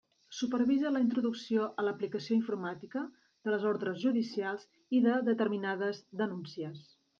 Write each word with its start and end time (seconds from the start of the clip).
Supervisa 0.35 0.91
la 0.93 1.01
introducció 1.03 1.67
a 1.81 1.85
l'aplicació 1.87 2.37
informàtica 2.39 3.05
de 3.49 3.55
les 3.55 3.69
ordres 3.75 4.01
judicials 4.07 4.67
i 5.01 5.05
de 5.07 5.21
determinades 5.31 6.05
denúncies. 6.27 6.85